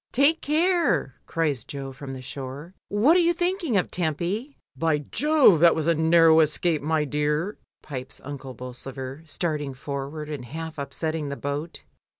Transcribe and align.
"Take 0.13 0.41
care," 0.41 1.13
cries 1.27 1.63
Jo 1.63 1.91
from 1.91 2.13
the 2.13 2.23
shore. 2.23 2.73
"What 2.87 3.15
are 3.15 3.19
you 3.19 3.33
thinking 3.33 3.77
of, 3.77 3.91
Tempy?" 3.91 4.57
"By 4.75 4.97
Jove! 4.97 5.59
that 5.59 5.75
was 5.75 5.85
a 5.85 5.93
narrow 5.93 6.39
escape, 6.39 6.81
my 6.81 7.05
dear," 7.05 7.59
pipes 7.83 8.19
Unde 8.23 8.39
Bolsover, 8.57 9.21
starting 9.27 9.75
forward 9.75 10.27
and 10.27 10.43
half 10.45 10.79
up 10.79 10.91
setting 10.91 11.29
the 11.29 11.35
boat 11.35 11.41
"A 11.41 11.41
BOAT, 11.41 11.49
A 11.51 11.53
BOAT 11.53 11.59
UNTO 11.67 11.79
THE 11.81 11.83
FERRY." 11.85 11.89